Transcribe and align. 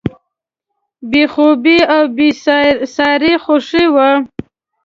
بې 1.09 1.23
خوبي 1.33 1.77
او 1.95 2.03
بېساري 2.15 3.33
خوښي 3.43 3.85
وه. 3.93 4.09